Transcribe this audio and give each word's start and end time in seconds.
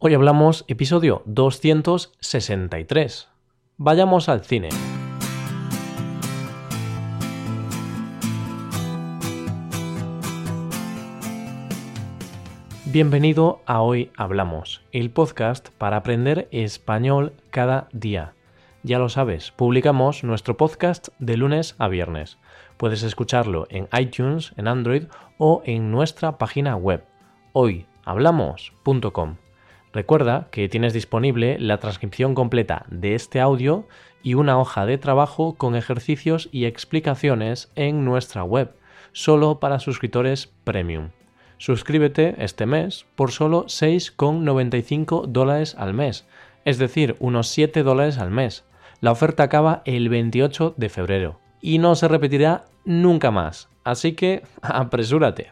Hoy 0.00 0.14
hablamos 0.14 0.64
episodio 0.68 1.22
263. 1.26 3.28
Vayamos 3.78 4.28
al 4.28 4.44
cine. 4.44 4.68
Bienvenido 12.84 13.60
a 13.66 13.82
Hoy 13.82 14.12
Hablamos, 14.16 14.82
el 14.92 15.10
podcast 15.10 15.70
para 15.78 15.96
aprender 15.96 16.46
español 16.52 17.32
cada 17.50 17.88
día. 17.92 18.34
Ya 18.84 19.00
lo 19.00 19.08
sabes, 19.08 19.50
publicamos 19.50 20.22
nuestro 20.22 20.56
podcast 20.56 21.08
de 21.18 21.36
lunes 21.36 21.74
a 21.78 21.88
viernes. 21.88 22.38
Puedes 22.76 23.02
escucharlo 23.02 23.66
en 23.68 23.88
iTunes, 23.98 24.52
en 24.56 24.68
Android 24.68 25.06
o 25.38 25.60
en 25.64 25.90
nuestra 25.90 26.38
página 26.38 26.76
web 26.76 27.02
hoyhablamos.com. 27.52 29.47
Recuerda 29.92 30.48
que 30.50 30.68
tienes 30.68 30.92
disponible 30.92 31.58
la 31.58 31.78
transcripción 31.78 32.34
completa 32.34 32.84
de 32.90 33.14
este 33.14 33.40
audio 33.40 33.86
y 34.22 34.34
una 34.34 34.58
hoja 34.58 34.84
de 34.86 34.98
trabajo 34.98 35.54
con 35.54 35.74
ejercicios 35.74 36.48
y 36.52 36.66
explicaciones 36.66 37.70
en 37.74 38.04
nuestra 38.04 38.44
web, 38.44 38.74
solo 39.12 39.60
para 39.60 39.78
suscriptores 39.78 40.52
premium. 40.64 41.10
Suscríbete 41.56 42.36
este 42.38 42.66
mes 42.66 43.06
por 43.16 43.32
solo 43.32 43.64
6,95 43.64 45.26
dólares 45.26 45.74
al 45.78 45.94
mes, 45.94 46.26
es 46.64 46.78
decir, 46.78 47.16
unos 47.18 47.48
7 47.48 47.82
dólares 47.82 48.18
al 48.18 48.30
mes. 48.30 48.64
La 49.00 49.12
oferta 49.12 49.44
acaba 49.44 49.82
el 49.84 50.08
28 50.08 50.74
de 50.76 50.88
febrero 50.88 51.40
y 51.60 51.78
no 51.78 51.94
se 51.94 52.08
repetirá 52.08 52.66
nunca 52.84 53.30
más, 53.30 53.68
así 53.84 54.12
que 54.12 54.42
apresúrate. 54.62 55.50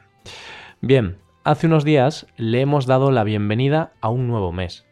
Bien, 0.80 1.16
Hace 1.46 1.68
unos 1.68 1.84
días 1.84 2.26
le 2.36 2.60
hemos 2.60 2.86
dado 2.86 3.12
la 3.12 3.22
bienvenida 3.22 3.92
a 4.00 4.08
un 4.08 4.26
nuevo 4.26 4.50
mes. 4.50 4.84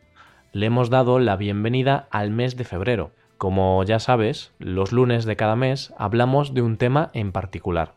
Le 0.52 0.66
hemos 0.66 0.88
dado 0.88 1.18
la 1.18 1.34
bienvenida 1.34 2.06
al 2.12 2.30
mes 2.30 2.56
de 2.56 2.62
febrero. 2.62 3.10
Como 3.38 3.82
ya 3.82 3.98
sabes, 3.98 4.52
los 4.60 4.92
lunes 4.92 5.24
de 5.24 5.34
cada 5.34 5.56
mes 5.56 5.92
hablamos 5.98 6.54
de 6.54 6.62
un 6.62 6.76
tema 6.76 7.10
en 7.12 7.32
particular. 7.32 7.94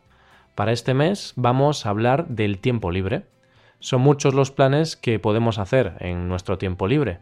Para 0.56 0.72
este 0.72 0.92
mes 0.92 1.34
vamos 1.36 1.86
a 1.86 1.90
hablar 1.90 2.26
del 2.26 2.58
tiempo 2.58 2.90
libre. 2.90 3.26
Son 3.78 4.00
muchos 4.00 4.34
los 4.34 4.50
planes 4.50 4.96
que 4.96 5.20
podemos 5.20 5.60
hacer 5.60 5.92
en 6.00 6.26
nuestro 6.26 6.58
tiempo 6.58 6.88
libre. 6.88 7.20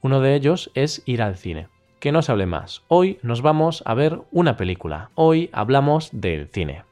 Uno 0.00 0.20
de 0.20 0.36
ellos 0.36 0.70
es 0.72 1.02
ir 1.04 1.20
al 1.20 1.36
cine. 1.36 1.68
Que 2.00 2.12
no 2.12 2.22
se 2.22 2.32
hable 2.32 2.46
más. 2.46 2.80
Hoy 2.88 3.18
nos 3.22 3.42
vamos 3.42 3.82
a 3.84 3.92
ver 3.92 4.22
una 4.32 4.56
película. 4.56 5.10
Hoy 5.16 5.50
hablamos 5.52 6.08
del 6.12 6.48
cine. 6.48 6.87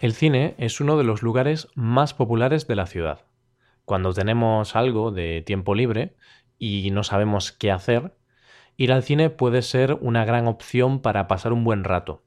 El 0.00 0.12
cine 0.12 0.54
es 0.58 0.80
uno 0.80 0.96
de 0.96 1.02
los 1.02 1.22
lugares 1.22 1.66
más 1.74 2.14
populares 2.14 2.68
de 2.68 2.76
la 2.76 2.86
ciudad. 2.86 3.24
Cuando 3.84 4.12
tenemos 4.12 4.76
algo 4.76 5.10
de 5.10 5.42
tiempo 5.42 5.74
libre 5.74 6.14
y 6.56 6.92
no 6.92 7.02
sabemos 7.02 7.50
qué 7.50 7.72
hacer, 7.72 8.14
ir 8.76 8.92
al 8.92 9.02
cine 9.02 9.28
puede 9.28 9.60
ser 9.60 9.94
una 9.94 10.24
gran 10.24 10.46
opción 10.46 11.00
para 11.00 11.26
pasar 11.26 11.52
un 11.52 11.64
buen 11.64 11.82
rato. 11.82 12.22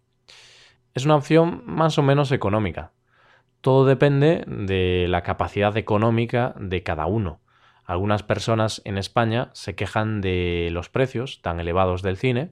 Es 0.94 1.06
una 1.06 1.16
opción 1.16 1.64
más 1.66 1.98
o 1.98 2.04
menos 2.04 2.34
económica. 2.34 2.92
Todo 3.62 3.86
depende 3.86 4.44
de 4.48 5.06
la 5.08 5.24
capacidad 5.24 5.78
económica 5.78 6.54
de 6.60 6.84
cada 6.84 7.06
uno. 7.06 7.40
Algunas 7.86 8.22
personas 8.22 8.82
en 8.84 8.98
España 8.98 9.50
se 9.54 9.76
quejan 9.76 10.20
de 10.20 10.68
los 10.74 10.90
precios 10.90 11.42
tan 11.42 11.62
elevados 11.62 12.02
del 12.02 12.18
cine, 12.18 12.52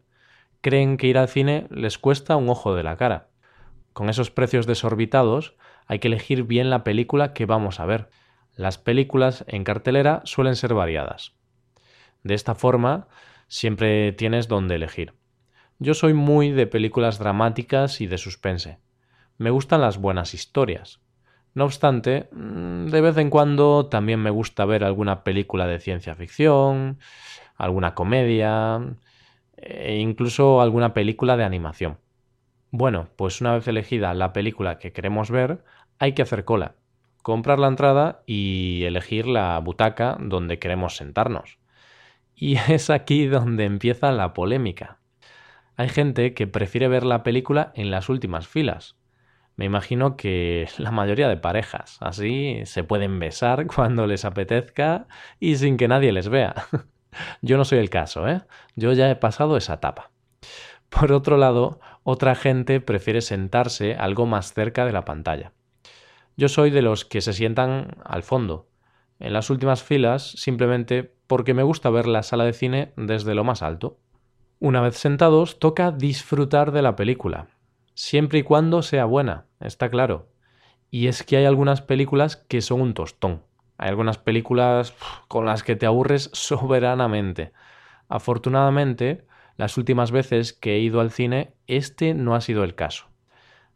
creen 0.62 0.96
que 0.96 1.08
ir 1.08 1.18
al 1.18 1.28
cine 1.28 1.68
les 1.72 1.98
cuesta 1.98 2.38
un 2.38 2.48
ojo 2.48 2.74
de 2.74 2.84
la 2.84 2.96
cara 2.96 3.29
con 4.00 4.10
esos 4.10 4.32
precios 4.32 4.66
desorbitados 4.66 5.58
hay 5.86 6.00
que 6.00 6.08
elegir 6.08 6.44
bien 6.44 6.70
la 6.70 6.86
película 6.86 7.34
que 7.34 7.46
vamos 7.46 7.82
a 7.82 7.86
ver. 7.86 8.10
Las 8.56 8.78
películas 8.78 9.44
en 9.50 9.66
cartelera 9.66 10.22
suelen 10.24 10.56
ser 10.56 10.74
variadas. 10.74 11.34
De 12.24 12.34
esta 12.34 12.56
forma, 12.56 13.10
siempre 13.50 14.14
tienes 14.14 14.48
donde 14.48 14.76
elegir. 14.76 15.16
Yo 15.80 15.94
soy 15.96 16.14
muy 16.14 16.52
de 16.52 16.66
películas 16.66 17.20
dramáticas 17.20 18.00
y 18.00 18.08
de 18.08 18.18
suspense. 18.18 18.80
Me 19.38 19.50
gustan 19.50 19.82
las 19.82 19.98
buenas 19.98 20.34
historias. 20.34 21.02
No 21.54 21.66
obstante, 21.66 22.30
mm, 22.32 22.86
de 22.86 23.02
vez 23.02 23.18
en 23.18 23.30
cuando 23.30 23.88
también 23.88 24.22
me 24.22 24.30
gusta 24.30 24.64
ver 24.64 24.86
alguna 24.86 25.26
película 25.26 25.68
de 25.68 25.82
ciencia 25.82 26.16
ficción, 26.16 27.00
alguna 27.58 27.96
comedia 27.96 28.80
e 29.58 29.98
incluso 29.98 30.62
alguna 30.62 30.94
película 30.94 31.36
de 31.36 31.44
animación. 31.44 31.98
Bueno, 32.72 33.10
pues 33.16 33.42
una 33.42 33.56
vez 33.56 33.68
elegida 33.68 34.14
la 34.14 34.32
película 34.32 34.78
que 34.78 34.92
queremos 34.92 35.32
ver, 35.32 35.64
hay 35.98 36.14
que 36.14 36.22
hacer 36.22 36.46
cola, 36.46 36.76
comprar 37.24 37.58
la 37.58 37.68
entrada 37.68 38.22
y 38.28 38.84
elegir 38.84 39.28
la 39.28 39.58
butaca 39.60 40.18
donde 40.20 40.60
queremos 40.60 40.96
sentarnos. 40.96 41.58
Y 42.36 42.58
es 42.70 42.90
aquí 42.90 43.26
donde 43.26 43.66
empieza 43.66 44.12
la 44.12 44.34
polémica. 44.34 45.00
Hay 45.78 45.90
gente 45.90 46.34
que 46.34 46.46
prefiere 46.46 46.88
ver 46.88 47.06
la 47.06 47.24
película 47.24 47.72
en 47.76 47.90
las 47.90 48.08
últimas 48.10 48.48
filas. 48.48 48.98
Me 49.56 49.66
imagino 49.66 50.16
que 50.16 50.68
la 50.78 50.92
mayoría 50.92 51.28
de 51.28 51.38
parejas, 51.38 51.98
así 52.02 52.62
se 52.66 52.84
pueden 52.84 53.18
besar 53.20 53.66
cuando 53.76 54.06
les 54.06 54.26
apetezca 54.26 55.08
y 55.40 55.56
sin 55.56 55.78
que 55.78 55.88
nadie 55.88 56.12
les 56.12 56.30
vea. 56.30 56.54
Yo 57.42 57.58
no 57.58 57.66
soy 57.66 57.80
el 57.80 57.90
caso, 57.90 58.28
¿eh? 58.28 58.42
Yo 58.76 58.94
ya 58.94 59.10
he 59.10 59.16
pasado 59.16 59.58
esa 59.58 59.76
etapa. 59.76 60.12
Por 60.90 61.12
otro 61.12 61.38
lado, 61.38 61.80
otra 62.04 62.36
gente 62.36 62.82
prefiere 62.82 63.22
sentarse 63.22 63.96
algo 63.96 64.26
más 64.26 64.54
cerca 64.54 64.86
de 64.86 64.92
la 64.92 65.06
pantalla. 65.06 65.54
Yo 66.36 66.50
soy 66.50 66.72
de 66.72 66.82
los 66.82 67.06
que 67.06 67.22
se 67.22 67.34
sientan 67.34 67.98
al 68.04 68.24
fondo, 68.24 68.68
en 69.20 69.34
las 69.34 69.50
últimas 69.50 69.84
filas, 69.84 70.32
simplemente 70.32 71.14
porque 71.28 71.54
me 71.54 71.64
gusta 71.64 71.90
ver 71.90 72.08
la 72.08 72.24
sala 72.24 72.46
de 72.46 72.54
cine 72.54 72.94
desde 72.96 73.36
lo 73.36 73.44
más 73.44 73.62
alto. 73.62 73.98
Una 74.60 74.82
vez 74.82 74.98
sentados, 74.98 75.60
toca 75.60 75.92
disfrutar 75.92 76.72
de 76.72 76.82
la 76.82 76.96
película, 76.96 77.48
siempre 77.94 78.40
y 78.40 78.44
cuando 78.44 78.82
sea 78.82 79.06
buena, 79.06 79.46
está 79.60 79.90
claro. 79.90 80.30
Y 80.90 81.08
es 81.08 81.24
que 81.24 81.38
hay 81.38 81.46
algunas 81.46 81.82
películas 81.82 82.38
que 82.38 82.62
son 82.62 82.82
un 82.82 82.94
tostón. 82.94 83.44
Hay 83.78 83.90
algunas 83.90 84.18
películas 84.18 84.94
con 85.28 85.46
las 85.46 85.64
que 85.64 85.76
te 85.76 85.86
aburres 85.86 86.30
soberanamente. 86.34 87.54
Afortunadamente, 88.08 89.26
las 89.60 89.78
últimas 89.78 90.12
veces 90.12 90.54
que 90.54 90.76
he 90.76 90.80
ido 90.80 91.02
al 91.02 91.12
cine, 91.12 91.54
este 91.68 92.14
no 92.14 92.34
ha 92.34 92.40
sido 92.40 92.64
el 92.64 92.76
caso. 92.76 93.08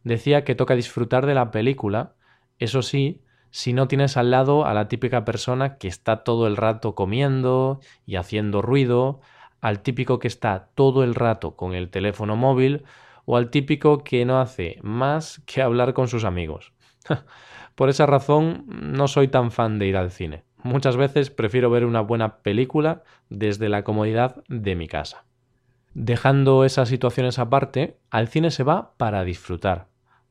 Decía 0.02 0.42
que 0.42 0.54
toca 0.54 0.74
disfrutar 0.74 1.26
de 1.26 1.34
la 1.34 1.50
película, 1.50 2.14
eso 2.58 2.80
sí, 2.80 3.20
si 3.50 3.74
no 3.74 3.86
tienes 3.86 4.16
al 4.16 4.30
lado 4.30 4.64
a 4.64 4.72
la 4.72 4.88
típica 4.88 5.26
persona 5.26 5.76
que 5.76 5.88
está 5.88 6.24
todo 6.24 6.46
el 6.46 6.56
rato 6.56 6.94
comiendo 6.94 7.80
y 8.06 8.16
haciendo 8.16 8.62
ruido, 8.62 9.20
al 9.60 9.82
típico 9.82 10.18
que 10.18 10.26
está 10.26 10.70
todo 10.74 11.04
el 11.04 11.14
rato 11.14 11.54
con 11.54 11.74
el 11.74 11.90
teléfono 11.90 12.34
móvil 12.34 12.84
o 13.26 13.36
al 13.36 13.50
típico 13.50 14.04
que 14.04 14.24
no 14.24 14.40
hace 14.40 14.78
más 14.80 15.42
que 15.44 15.60
hablar 15.60 15.92
con 15.92 16.08
sus 16.08 16.24
amigos. 16.24 16.72
Por 17.74 17.90
esa 17.90 18.06
razón 18.06 18.64
no 18.68 19.06
soy 19.06 19.28
tan 19.28 19.50
fan 19.50 19.78
de 19.78 19.86
ir 19.88 19.98
al 19.98 20.10
cine. 20.10 20.44
Muchas 20.62 20.96
veces 20.96 21.28
prefiero 21.28 21.68
ver 21.68 21.84
una 21.84 22.00
buena 22.00 22.38
película 22.38 23.02
desde 23.28 23.68
la 23.68 23.84
comodidad 23.84 24.42
de 24.48 24.76
mi 24.76 24.88
casa. 24.88 25.26
Dejando 25.96 26.64
esas 26.64 26.88
situaciones 26.88 27.38
aparte, 27.38 28.00
al 28.10 28.26
cine 28.26 28.50
se 28.50 28.64
va 28.64 28.96
para 28.96 29.22
disfrutar, 29.22 29.86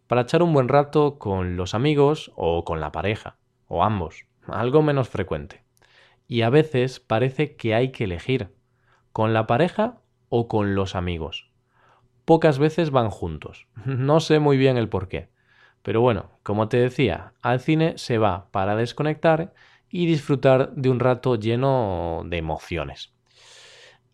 para 0.08 0.24
echar 0.24 0.44
un 0.44 0.52
buen 0.52 0.68
rato 0.68 1.18
con 1.18 1.56
los 1.56 1.74
amigos 1.74 2.34
o 2.36 2.66
con 2.66 2.82
la 2.82 2.92
pareja, 2.92 3.38
o 3.70 3.82
ambos, 3.82 4.26
algo 4.46 4.82
menos 4.82 5.08
frecuente. 5.08 5.64
Y 6.28 6.42
a 6.42 6.50
veces 6.50 7.00
parece 7.00 7.56
que 7.56 7.76
hay 7.76 7.94
que 7.94 8.04
elegir, 8.04 8.54
con 9.14 9.32
la 9.32 9.48
pareja 9.48 10.02
o 10.28 10.50
con 10.50 10.76
los 10.76 10.96
amigos. 10.96 11.50
Pocas 12.26 12.60
veces 12.60 12.92
van 12.92 13.10
juntos, 13.10 13.68
no 13.86 14.20
sé 14.20 14.40
muy 14.40 14.58
bien 14.58 14.76
el 14.76 14.90
por 14.90 15.08
qué. 15.08 15.30
Pero 15.82 16.02
bueno, 16.02 16.32
como 16.44 16.68
te 16.68 16.76
decía, 16.76 17.36
al 17.42 17.62
cine 17.62 17.98
se 17.98 18.18
va 18.18 18.52
para 18.52 18.76
desconectar 18.76 19.54
y 19.90 20.08
disfrutar 20.08 20.74
de 20.74 20.90
un 20.90 21.00
rato 21.00 21.36
lleno 21.36 22.24
de 22.26 22.38
emociones. 22.38 23.13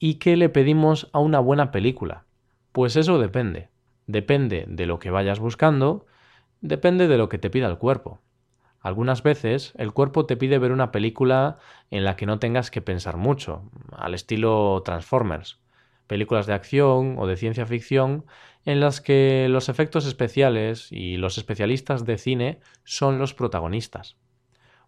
¿Y 0.02 0.16
qué 0.16 0.38
le 0.38 0.48
pedimos 0.48 1.10
a 1.12 1.20
una 1.20 1.40
buena 1.40 1.72
película? 1.72 2.24
Pues 2.72 2.96
eso 2.96 3.20
depende. 3.20 3.68
Depende 4.08 4.64
de 4.66 4.86
lo 4.86 4.98
que 4.98 5.12
vayas 5.12 5.40
buscando, 5.40 6.06
depende 6.62 7.10
de 7.10 7.18
lo 7.18 7.28
que 7.28 7.38
te 7.38 7.50
pida 7.50 7.68
el 7.68 7.78
cuerpo. 7.78 8.22
Algunas 8.80 9.24
veces 9.24 9.74
el 9.78 9.92
cuerpo 9.92 10.26
te 10.26 10.38
pide 10.38 10.58
ver 10.58 10.72
una 10.72 10.94
película 10.94 11.58
en 11.92 12.06
la 12.06 12.16
que 12.16 12.26
no 12.26 12.40
tengas 12.40 12.72
que 12.72 12.82
pensar 12.82 13.18
mucho, 13.18 13.70
al 13.92 14.14
estilo 14.14 14.82
Transformers, 14.86 15.60
películas 16.08 16.48
de 16.48 16.54
acción 16.54 17.16
o 17.20 17.28
de 17.28 17.36
ciencia 17.36 17.66
ficción 17.66 18.26
en 18.64 18.80
las 18.80 19.02
que 19.02 19.48
los 19.50 19.68
efectos 19.68 20.06
especiales 20.06 20.94
y 20.94 21.18
los 21.18 21.38
especialistas 21.38 22.06
de 22.06 22.18
cine 22.18 22.62
son 22.86 23.20
los 23.20 23.34
protagonistas. 23.34 24.16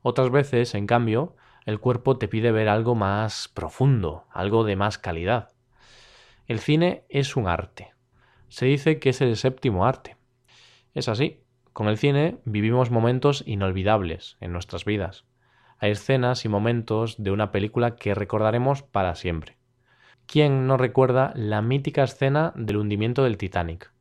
Otras 0.03 0.31
veces, 0.31 0.73
en 0.73 0.87
cambio, 0.87 1.35
el 1.65 1.79
cuerpo 1.79 2.17
te 2.17 2.27
pide 2.27 2.51
ver 2.51 2.69
algo 2.69 2.95
más 2.95 3.47
profundo, 3.47 4.25
algo 4.31 4.63
de 4.63 4.75
más 4.75 4.97
calidad. 4.97 5.53
el 6.47 6.59
cine 6.59 7.03
es 7.09 7.35
un 7.35 7.47
arte. 7.47 7.93
Se 8.49 8.65
dice 8.65 8.99
que 8.99 9.09
es 9.09 9.21
el 9.21 9.37
séptimo 9.37 9.85
arte. 9.85 10.17
Es 10.93 11.07
así. 11.07 11.41
Con 11.71 11.87
el 11.87 11.97
cine 11.97 12.39
vivimos 12.43 12.91
momentos 12.91 13.43
inolvidables 13.45 14.35
en 14.41 14.51
nuestras 14.51 14.83
vidas. 14.83 15.23
Hay 15.77 15.91
escenas 15.91 16.43
y 16.43 16.49
momentos 16.49 17.23
de 17.23 17.31
una 17.31 17.51
película 17.51 17.95
que 17.95 18.13
recordaremos 18.13 18.83
para 18.83 19.15
siempre. 19.15 19.57
¿Quién 20.25 20.67
no 20.67 20.77
recuerda 20.77 21.31
la 21.35 21.61
mítica 21.61 22.03
escena 22.03 22.51
del 22.55 22.77
hundimiento 22.77 23.23
del 23.23 23.37
Titanic? 23.37 23.91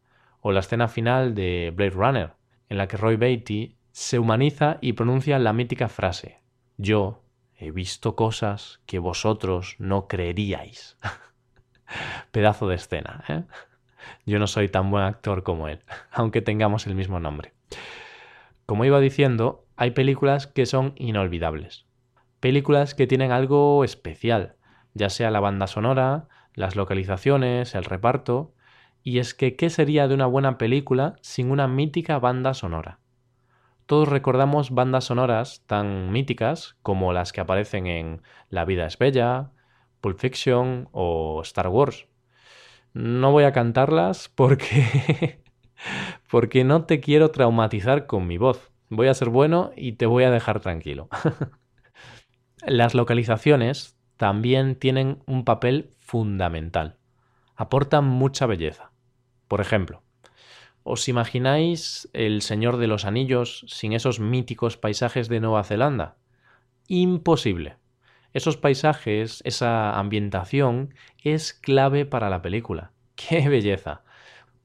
O 0.41 0.51
la 0.53 0.61
escena 0.61 0.89
final 0.89 1.35
de 1.35 1.73
Blade 1.75 1.91
Runner, 1.91 2.33
en 2.69 2.79
la 2.79 2.89
que 2.89 2.97
Roy 2.97 3.17
Beatty 3.17 3.77
se 3.93 4.19
humaniza 4.19 4.79
y 4.81 4.95
pronuncia 4.95 5.39
la 5.39 5.53
mítica 5.53 5.89
frase: 5.89 6.41
Yo 6.77 7.23
he 7.61 7.71
visto 7.71 8.17
cosas 8.17 8.81
que 8.87 8.99
vosotros 8.99 9.77
no 9.79 10.09
creeríais. 10.09 10.97
Pedazo 12.33 12.67
de 12.69 12.77
escena, 12.77 13.23
¿eh? 13.29 13.45
Yo 14.25 14.39
no 14.39 14.47
soy 14.47 14.69
tan 14.69 14.91
buen 14.91 15.05
actor 15.05 15.43
como 15.43 15.69
él, 15.69 15.81
aunque 16.11 16.41
tengamos 16.41 16.87
el 16.87 16.95
mismo 16.95 17.21
nombre. 17.21 17.53
Como 18.65 18.87
iba 18.87 18.99
diciendo, 18.99 19.67
hay 19.77 19.91
películas 19.91 20.47
que 20.47 20.65
son 20.65 20.95
inolvidables. 20.97 21.85
Películas 22.41 22.95
que 22.95 23.07
tienen 23.07 23.31
algo 23.31 23.85
especial, 23.85 24.57
ya 24.95 25.11
sea 25.11 25.31
la 25.31 25.41
banda 25.41 25.67
sonora, 25.67 26.29
las 26.55 26.77
localizaciones, 26.77 27.75
el 27.75 27.85
reparto. 27.85 28.55
Y 29.03 29.19
es 29.19 29.35
que, 29.35 29.57
¿qué 29.57 29.69
sería 29.69 30.09
de 30.09 30.15
una 30.15 30.27
buena 30.27 30.57
película 30.57 31.17
sin 31.21 31.51
una 31.51 31.69
mítica 31.69 32.19
banda 32.19 32.55
sonora? 32.55 33.01
Todos 33.91 34.09
recordamos 34.09 34.71
bandas 34.71 35.07
sonoras 35.07 35.65
tan 35.67 36.13
míticas 36.13 36.77
como 36.81 37.13
las 37.13 37.33
que 37.33 37.41
aparecen 37.41 37.89
en 37.89 38.23
La 38.49 38.65
vida 38.65 38.87
es 38.87 38.97
bella, 38.97 39.51
Pulp 40.01 40.17
Fiction 40.17 40.89
o 40.93 41.41
Star 41.43 41.67
Wars. 41.67 42.07
No 42.93 43.33
voy 43.33 43.43
a 43.43 43.53
cantarlas 43.53 44.29
porque 44.29 45.43
porque 46.31 46.63
no 46.63 46.85
te 46.85 47.01
quiero 47.01 47.33
traumatizar 47.33 48.07
con 48.07 48.29
mi 48.29 48.39
voz. 48.39 48.71
Voy 48.91 49.09
a 49.09 49.15
ser 49.15 49.29
bueno 49.29 49.73
y 49.77 49.95
te 49.95 50.07
voy 50.07 50.23
a 50.23 50.31
dejar 50.31 50.61
tranquilo. 50.61 51.09
Las 52.65 52.95
localizaciones 52.95 53.99
también 54.17 54.77
tienen 54.77 55.21
un 55.27 55.45
papel 55.45 55.91
fundamental. 55.99 56.97
Aportan 57.57 58.05
mucha 58.05 58.47
belleza. 58.47 58.93
Por 59.49 59.61
ejemplo, 59.61 60.05
¿os 60.83 61.09
imagináis 61.09 62.09
El 62.13 62.43
Señor 62.43 62.77
de 62.77 62.87
los 62.87 63.05
Anillos 63.05 63.65
sin 63.69 63.93
esos 63.93 64.21
míticos 64.21 64.77
paisajes 64.77 65.29
de 65.29 65.41
Nueva 65.41 65.65
Zelanda? 65.65 66.17
Imposible. 66.89 67.77
Esos 68.33 68.57
paisajes, 68.57 69.43
esa 69.45 69.99
ambientación, 69.99 70.95
es 71.23 71.53
clave 71.53 72.07
para 72.07 72.31
la 72.31 72.43
película. 72.43 72.93
¡Qué 73.15 73.49
belleza! 73.49 74.03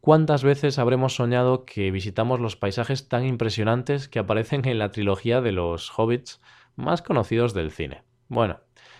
¿Cuántas 0.01 0.43
veces 0.43 0.77
habremos 0.77 1.15
soñado 1.15 1.65
que 1.65 1.89
visitamos 1.89 2.39
los 2.39 2.55
paisajes 2.55 3.09
tan 3.09 3.25
impresionantes 3.25 4.07
que 4.07 4.19
aparecen 4.19 4.67
en 4.67 4.77
la 4.77 4.91
trilogía 4.91 5.41
de 5.41 5.51
los 5.51 5.91
hobbits 5.97 6.41
más 6.75 7.01
conocidos 7.01 7.55
del 7.55 7.71
cine? 7.71 8.03
Bueno, 8.27 8.59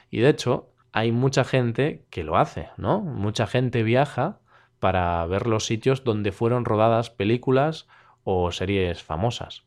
y 0.10 0.22
de 0.22 0.30
hecho, 0.30 0.72
hay 0.92 1.12
mucha 1.12 1.44
gente 1.44 2.06
que 2.10 2.24
lo 2.24 2.38
hace, 2.38 2.70
¿no? 2.78 3.02
Mucha 3.02 3.46
gente 3.46 3.84
viaja 3.84 4.40
para 4.86 5.26
ver 5.26 5.48
los 5.48 5.66
sitios 5.66 6.04
donde 6.04 6.32
fueron 6.32 6.64
rodadas 6.64 7.10
películas 7.10 7.88
o 8.24 8.52
series 8.52 9.02
famosas. 9.02 9.64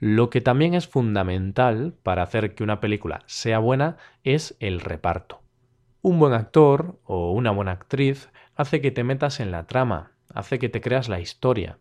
Lo 0.00 0.30
que 0.30 0.40
también 0.40 0.74
es 0.74 0.88
fundamental 0.88 1.94
para 2.02 2.24
hacer 2.24 2.56
que 2.56 2.64
una 2.64 2.80
película 2.80 3.22
sea 3.26 3.60
buena 3.60 3.98
es 4.24 4.56
el 4.58 4.80
reparto. 4.80 5.42
Un 6.02 6.18
buen 6.18 6.32
actor 6.32 6.98
o 7.04 7.30
una 7.30 7.52
buena 7.52 7.70
actriz 7.70 8.30
hace 8.56 8.80
que 8.80 8.90
te 8.90 9.04
metas 9.04 9.38
en 9.38 9.52
la 9.52 9.68
trama, 9.68 10.10
hace 10.34 10.58
que 10.58 10.68
te 10.68 10.80
creas 10.80 11.08
la 11.08 11.20
historia. 11.20 11.78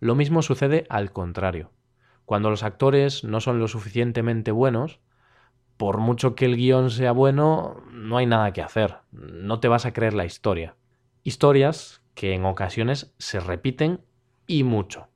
Lo 0.00 0.14
mismo 0.14 0.42
sucede 0.42 0.84
al 0.90 1.12
contrario. 1.12 1.70
Cuando 2.26 2.50
los 2.50 2.62
actores 2.62 3.24
no 3.24 3.40
son 3.40 3.58
lo 3.58 3.68
suficientemente 3.68 4.50
buenos, 4.50 5.00
por 5.78 5.96
mucho 5.96 6.34
que 6.34 6.44
el 6.44 6.56
guion 6.56 6.90
sea 6.90 7.12
bueno, 7.12 7.82
no 7.90 8.18
hay 8.18 8.26
nada 8.26 8.52
que 8.52 8.60
hacer. 8.60 8.98
No 9.12 9.60
te 9.60 9.68
vas 9.68 9.86
a 9.86 9.94
creer 9.94 10.12
la 10.12 10.26
historia. 10.26 10.74
Historias 11.22 12.02
que 12.14 12.32
en 12.32 12.46
ocasiones 12.46 13.14
se 13.18 13.40
repiten 13.40 14.00
y 14.46 14.64
mucho. 14.64 15.08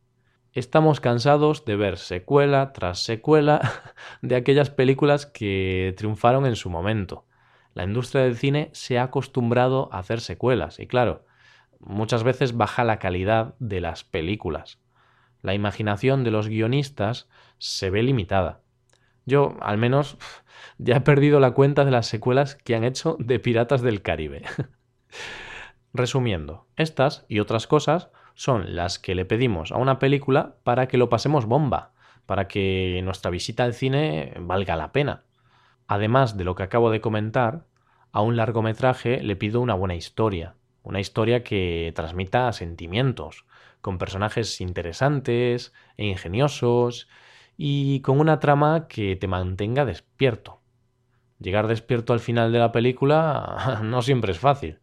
Estamos 0.53 1.01
cansados 1.01 1.65
de 1.65 1.77
ver 1.77 1.97
secuela 1.97 2.75
tras 2.75 3.03
secuela 3.03 3.73
de 4.23 4.37
aquellas 4.37 4.69
películas 4.69 5.25
que 5.25 5.95
triunfaron 5.97 6.45
en 6.45 6.57
su 6.57 6.69
momento. 6.69 7.27
La 7.73 7.85
industria 7.85 8.23
del 8.23 8.37
cine 8.37 8.69
se 8.73 8.99
ha 8.99 9.05
acostumbrado 9.05 9.89
a 9.93 9.99
hacer 9.99 10.21
secuelas 10.21 10.79
y 10.79 10.87
claro, 10.87 11.25
muchas 11.81 12.23
veces 12.23 12.55
baja 12.55 12.85
la 12.85 12.99
calidad 12.99 13.55
de 13.59 13.81
las 13.81 14.05
películas. 14.05 14.79
La 15.41 15.55
imaginación 15.55 16.23
de 16.23 16.31
los 16.31 16.49
guionistas 16.49 17.31
se 17.57 17.89
ve 17.89 18.03
limitada. 18.03 18.61
Yo, 19.25 19.57
al 19.63 19.79
menos, 19.79 20.19
ya 20.79 20.97
he 20.97 21.01
perdido 21.01 21.41
la 21.41 21.53
cuenta 21.53 21.87
de 21.87 21.91
las 21.91 22.07
secuelas 22.07 22.57
que 22.57 22.75
han 22.75 22.85
hecho 22.85 23.17
de 23.19 23.39
Piratas 23.39 23.81
del 23.81 24.03
Caribe. 24.03 24.43
Resumiendo, 25.97 26.67
estas 26.75 27.25
y 27.29 27.39
otras 27.39 27.69
cosas 27.69 28.11
son 28.35 28.75
las 28.75 28.99
que 28.99 29.15
le 29.15 29.25
pedimos 29.25 29.71
a 29.71 29.77
una 29.77 30.01
película 30.01 30.57
para 30.65 30.89
que 30.89 30.99
lo 30.99 31.09
pasemos 31.09 31.47
bomba, 31.47 31.93
para 32.27 32.49
que 32.49 33.01
nuestra 33.05 33.31
visita 33.31 33.63
al 33.63 33.75
cine 33.75 34.35
valga 34.41 34.75
la 34.75 34.91
pena. 34.91 35.23
Además 35.87 36.37
de 36.37 36.43
lo 36.43 36.57
que 36.57 36.65
acabo 36.65 36.91
de 36.91 37.01
comentar, 37.01 37.67
a 38.11 38.23
un 38.23 38.35
largometraje 38.35 39.23
le 39.23 39.37
pido 39.37 39.61
una 39.61 39.75
buena 39.75 39.95
historia, 39.95 40.57
una 40.83 40.99
historia 40.99 41.45
que 41.45 41.93
transmita 41.95 42.53
sentimientos, 42.53 43.45
con 43.81 43.97
personajes 43.97 44.61
interesantes 44.61 45.73
e 45.97 46.07
ingeniosos 46.07 47.09
y 47.57 48.01
con 48.01 48.19
una 48.19 48.41
trama 48.41 48.89
que 48.89 49.15
te 49.15 49.29
mantenga 49.29 49.85
despierto. 49.85 50.61
Llegar 51.39 51.69
despierto 51.69 52.13
al 52.13 52.21
final 52.21 52.51
de 52.51 52.59
la 52.59 52.73
película 52.73 53.79
no 53.85 54.03
siempre 54.03 54.33
es 54.33 54.41
fácil 54.41 54.81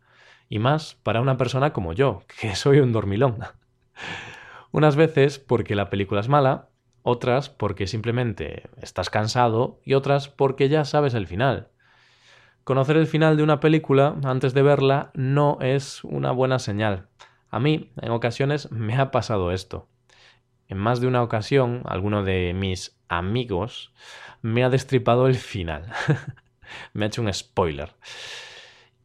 y 0.51 0.59
más 0.59 0.95
para 1.01 1.21
una 1.21 1.37
persona 1.37 1.71
como 1.71 1.93
yo, 1.93 2.23
que 2.27 2.55
soy 2.55 2.81
un 2.81 2.91
dormilón. 2.91 3.37
Unas 4.71 4.97
veces 4.97 5.39
porque 5.39 5.75
la 5.75 5.89
película 5.89 6.19
es 6.19 6.27
mala, 6.27 6.67
otras 7.03 7.49
porque 7.49 7.87
simplemente 7.87 8.69
estás 8.81 9.09
cansado 9.09 9.79
y 9.85 9.93
otras 9.93 10.27
porque 10.27 10.67
ya 10.67 10.83
sabes 10.83 11.13
el 11.13 11.25
final. 11.25 11.69
Conocer 12.65 12.97
el 12.97 13.07
final 13.07 13.37
de 13.37 13.43
una 13.43 13.61
película 13.61 14.17
antes 14.25 14.53
de 14.53 14.61
verla 14.61 15.11
no 15.13 15.57
es 15.61 16.03
una 16.03 16.31
buena 16.31 16.59
señal. 16.59 17.07
A 17.49 17.59
mí, 17.59 17.89
en 18.01 18.11
ocasiones, 18.11 18.69
me 18.71 18.97
ha 18.97 19.09
pasado 19.09 19.53
esto. 19.53 19.87
En 20.67 20.77
más 20.77 20.99
de 20.99 21.07
una 21.07 21.23
ocasión, 21.23 21.81
alguno 21.85 22.23
de 22.23 22.53
mis 22.53 22.99
amigos 23.07 23.93
me 24.41 24.65
ha 24.65 24.69
destripado 24.69 25.27
el 25.27 25.35
final. 25.35 25.93
me 26.93 27.05
ha 27.05 27.07
hecho 27.07 27.21
un 27.21 27.33
spoiler 27.33 27.95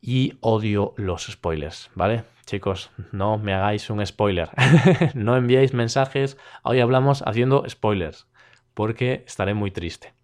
y 0.07 0.39
odio 0.41 0.95
los 0.97 1.25
spoilers, 1.27 1.91
¿vale? 1.97 2.23
Chicos, 2.47 2.93
no 3.11 3.39
me 3.39 3.53
hagáis 3.53 3.91
un 3.91 4.07
spoiler. 4.07 4.51
no 5.15 5.37
enviéis 5.37 5.75
mensajes. 5.75 6.39
Hoy 6.63 6.79
hablamos 6.79 7.25
haciendo 7.27 7.69
spoilers, 7.69 8.29
porque 8.73 9.25
estaré 9.27 9.53
muy 9.53 9.73
triste. 9.73 10.15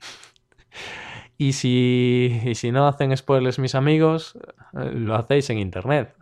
y, 1.37 1.55
si, 1.55 2.41
y 2.45 2.55
si 2.55 2.71
no 2.71 2.87
hacen 2.87 3.15
spoilers 3.17 3.59
mis 3.59 3.75
amigos, 3.75 4.39
lo 4.73 5.17
hacéis 5.17 5.51
en 5.51 5.59
internet. 5.59 6.15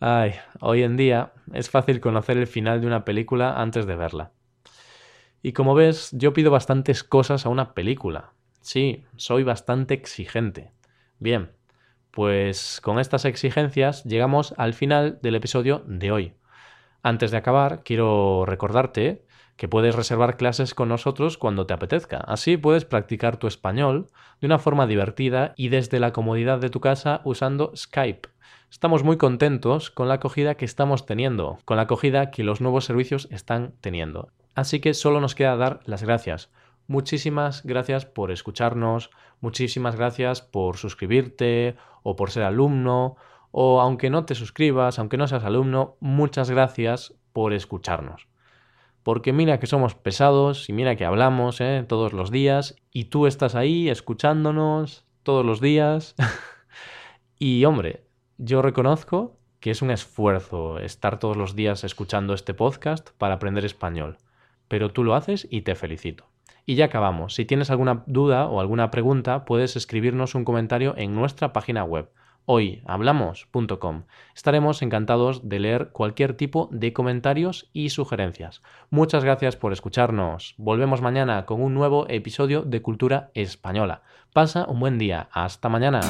Ay, 0.00 0.32
hoy 0.60 0.82
en 0.82 0.96
día 0.96 1.34
es 1.52 1.68
fácil 1.68 2.00
conocer 2.00 2.38
el 2.38 2.46
final 2.46 2.80
de 2.80 2.86
una 2.86 3.04
película 3.04 3.60
antes 3.60 3.84
de 3.84 3.96
verla. 3.96 4.32
Y 5.42 5.52
como 5.52 5.74
ves, 5.74 6.08
yo 6.12 6.32
pido 6.32 6.50
bastantes 6.50 7.04
cosas 7.04 7.44
a 7.44 7.50
una 7.50 7.74
película. 7.74 8.32
Sí, 8.62 9.04
soy 9.16 9.42
bastante 9.42 9.92
exigente. 9.92 10.72
Bien, 11.18 11.50
pues 12.10 12.80
con 12.82 12.98
estas 12.98 13.24
exigencias 13.24 14.04
llegamos 14.04 14.54
al 14.56 14.74
final 14.74 15.18
del 15.22 15.34
episodio 15.34 15.82
de 15.86 16.12
hoy. 16.12 16.32
Antes 17.02 17.30
de 17.30 17.36
acabar, 17.36 17.82
quiero 17.82 18.44
recordarte 18.46 19.24
que 19.56 19.68
puedes 19.68 19.94
reservar 19.94 20.36
clases 20.36 20.74
con 20.74 20.88
nosotros 20.88 21.36
cuando 21.36 21.66
te 21.66 21.74
apetezca. 21.74 22.16
Así 22.16 22.56
puedes 22.56 22.84
practicar 22.84 23.36
tu 23.36 23.46
español 23.46 24.08
de 24.40 24.46
una 24.46 24.58
forma 24.58 24.86
divertida 24.86 25.52
y 25.56 25.68
desde 25.68 26.00
la 26.00 26.12
comodidad 26.12 26.58
de 26.60 26.70
tu 26.70 26.80
casa 26.80 27.20
usando 27.24 27.72
Skype. 27.76 28.28
Estamos 28.70 29.04
muy 29.04 29.18
contentos 29.18 29.90
con 29.90 30.08
la 30.08 30.14
acogida 30.14 30.54
que 30.54 30.64
estamos 30.64 31.04
teniendo, 31.04 31.58
con 31.64 31.76
la 31.76 31.82
acogida 31.82 32.30
que 32.30 32.44
los 32.44 32.60
nuevos 32.60 32.84
servicios 32.86 33.28
están 33.30 33.74
teniendo. 33.80 34.30
Así 34.54 34.80
que 34.80 34.94
solo 34.94 35.20
nos 35.20 35.34
queda 35.34 35.56
dar 35.56 35.80
las 35.84 36.02
gracias. 36.02 36.50
Muchísimas 36.90 37.62
gracias 37.64 38.04
por 38.04 38.32
escucharnos, 38.32 39.10
muchísimas 39.40 39.94
gracias 39.94 40.42
por 40.42 40.76
suscribirte 40.76 41.76
o 42.02 42.16
por 42.16 42.32
ser 42.32 42.42
alumno, 42.42 43.14
o 43.52 43.80
aunque 43.80 44.10
no 44.10 44.24
te 44.24 44.34
suscribas, 44.34 44.98
aunque 44.98 45.16
no 45.16 45.28
seas 45.28 45.44
alumno, 45.44 45.96
muchas 46.00 46.50
gracias 46.50 47.14
por 47.32 47.52
escucharnos. 47.52 48.26
Porque 49.04 49.32
mira 49.32 49.60
que 49.60 49.68
somos 49.68 49.94
pesados 49.94 50.68
y 50.68 50.72
mira 50.72 50.96
que 50.96 51.04
hablamos 51.04 51.60
¿eh? 51.60 51.84
todos 51.86 52.12
los 52.12 52.32
días 52.32 52.74
y 52.90 53.04
tú 53.04 53.28
estás 53.28 53.54
ahí 53.54 53.88
escuchándonos 53.88 55.06
todos 55.22 55.46
los 55.46 55.60
días. 55.60 56.16
y 57.38 57.64
hombre, 57.66 58.02
Yo 58.36 58.62
reconozco 58.62 59.38
que 59.60 59.70
es 59.70 59.80
un 59.80 59.92
esfuerzo 59.92 60.80
estar 60.80 61.20
todos 61.20 61.36
los 61.36 61.54
días 61.54 61.84
escuchando 61.84 62.34
este 62.34 62.52
podcast 62.52 63.10
para 63.16 63.34
aprender 63.34 63.64
español, 63.64 64.18
pero 64.66 64.90
tú 64.90 65.04
lo 65.04 65.14
haces 65.14 65.46
y 65.52 65.62
te 65.62 65.76
felicito. 65.76 66.29
Y 66.70 66.76
ya 66.76 66.84
acabamos. 66.84 67.34
Si 67.34 67.44
tienes 67.44 67.68
alguna 67.72 68.04
duda 68.06 68.46
o 68.46 68.60
alguna 68.60 68.92
pregunta, 68.92 69.44
puedes 69.44 69.74
escribirnos 69.74 70.36
un 70.36 70.44
comentario 70.44 70.94
en 70.96 71.16
nuestra 71.16 71.52
página 71.52 71.82
web 71.82 72.08
hoyhablamos.com. 72.44 74.04
Estaremos 74.36 74.80
encantados 74.80 75.48
de 75.48 75.58
leer 75.58 75.88
cualquier 75.90 76.34
tipo 76.34 76.68
de 76.70 76.92
comentarios 76.92 77.68
y 77.72 77.90
sugerencias. 77.90 78.62
Muchas 78.88 79.24
gracias 79.24 79.56
por 79.56 79.72
escucharnos. 79.72 80.54
Volvemos 80.58 81.02
mañana 81.02 81.44
con 81.44 81.60
un 81.60 81.74
nuevo 81.74 82.06
episodio 82.08 82.62
de 82.62 82.82
Cultura 82.82 83.32
Española. 83.34 84.02
Pasa 84.32 84.64
un 84.68 84.78
buen 84.78 84.96
día. 84.96 85.28
Hasta 85.32 85.68
mañana. 85.68 86.00